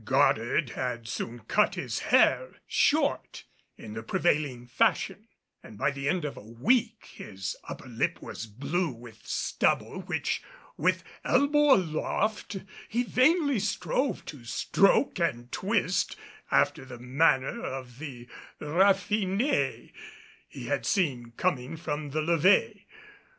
Goddard 0.03 0.71
had 0.71 1.07
soon 1.07 1.41
cut 1.41 1.75
his 1.75 1.99
hair 1.99 2.55
short 2.65 3.43
in 3.77 3.93
the 3.93 4.01
prevailing 4.01 4.65
fashion, 4.65 5.27
and 5.61 5.77
by 5.77 5.91
the 5.91 6.09
end 6.09 6.25
of 6.25 6.37
a 6.37 6.41
week 6.41 7.09
his 7.13 7.55
upper 7.69 7.87
lip 7.87 8.19
was 8.19 8.47
blue 8.47 8.89
with 8.89 9.21
stubble 9.27 10.01
which, 10.01 10.41
with 10.75 11.03
elbow 11.23 11.75
aloft, 11.75 12.57
he 12.89 13.03
vainly 13.03 13.59
strove 13.59 14.25
to 14.25 14.43
stroke 14.43 15.19
and 15.19 15.51
twist 15.51 16.15
after 16.49 16.83
the 16.83 16.97
manner 16.97 17.63
of 17.63 17.99
the 17.99 18.27
raffinés 18.59 19.91
he 20.47 20.65
had 20.65 20.83
seen 20.83 21.31
coming 21.37 21.77
from 21.77 22.09
the 22.09 22.23
levee. 22.23 22.87